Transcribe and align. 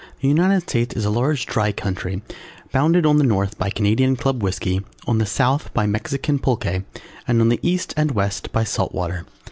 The 0.19 0.27
United 0.29 0.61
States 0.63 0.95
is 0.95 1.05
a 1.05 1.11
large 1.11 1.45
dry 1.45 1.71
country 1.71 2.23
bounded 2.71 3.05
on 3.05 3.17
the 3.19 3.23
north 3.23 3.59
by 3.59 3.69
Canadian 3.69 4.15
Club 4.15 4.41
Whisky, 4.41 4.81
on 5.05 5.19
the 5.19 5.27
south 5.27 5.71
by 5.75 5.85
Mexican 5.85 6.39
Pulque, 6.39 6.65
and 7.27 7.39
on 7.39 7.49
the 7.49 7.59
East 7.61 7.93
and 7.95 8.09
West 8.09 8.51
by 8.51 8.63
Salt 8.63 8.95
Water. 8.95 9.27